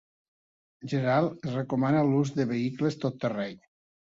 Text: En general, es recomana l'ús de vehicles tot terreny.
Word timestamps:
En 0.85 0.91
general, 0.93 1.29
es 1.49 1.53
recomana 1.57 2.01
l'ús 2.09 2.35
de 2.41 2.49
vehicles 2.55 3.01
tot 3.05 3.21
terreny. 3.27 3.57